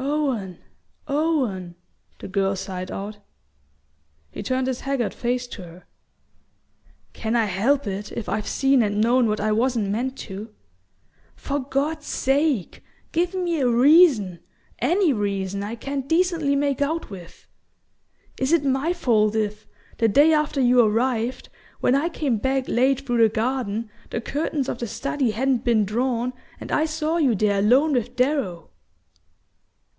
"Owen, 0.00 0.58
Owen" 1.08 1.74
the 2.20 2.28
girl 2.28 2.54
sighed 2.54 2.90
out. 2.90 3.18
He 4.30 4.42
turned 4.42 4.66
his 4.66 4.80
haggard 4.80 5.14
face 5.14 5.46
to 5.48 5.62
her. 5.62 5.86
"Can 7.12 7.34
I 7.34 7.46
help 7.46 7.86
it, 7.86 8.12
if 8.12 8.28
I've 8.28 8.46
seen 8.46 8.82
and 8.82 9.00
known 9.00 9.26
what 9.26 9.40
I 9.40 9.52
wasn't 9.52 9.88
meant 9.90 10.16
to? 10.18 10.54
For 11.34 11.60
God's 11.60 12.06
sake 12.06 12.84
give 13.10 13.34
me 13.34 13.60
a 13.60 13.68
reason 13.68 14.40
any 14.80 15.12
reason 15.12 15.62
I 15.64 15.74
can 15.74 16.02
decently 16.02 16.54
make 16.54 16.82
out 16.82 17.08
with! 17.10 17.46
Is 18.38 18.52
it 18.52 18.64
my 18.64 18.92
fault 18.92 19.34
if, 19.34 19.66
the 19.96 20.08
day 20.08 20.32
after 20.32 20.60
you 20.60 20.80
arrived, 20.80 21.48
when 21.80 21.94
I 21.94 22.10
came 22.10 22.36
back 22.36 22.68
late 22.68 23.00
through 23.06 23.22
the 23.22 23.28
garden, 23.28 23.90
the 24.10 24.20
curtains 24.20 24.68
of 24.68 24.78
the 24.78 24.86
study 24.86 25.30
hadn't 25.30 25.64
been 25.64 25.84
drawn, 25.86 26.32
and 26.60 26.70
I 26.70 26.84
saw 26.84 27.16
you 27.16 27.34
there 27.34 27.58
alone 27.58 27.94
with 27.94 28.14
Darrow?" 28.14 28.66